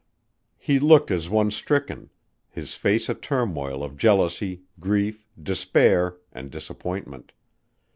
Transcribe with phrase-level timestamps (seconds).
[0.57, 2.09] He looked as one stricken,
[2.49, 7.33] his face a turmoil of jealousy, grief, despair, and disappointment.